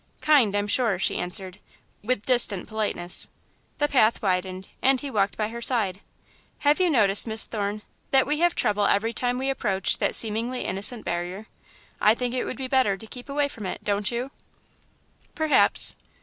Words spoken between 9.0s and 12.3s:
time we approach that seemingly innocent barrier? I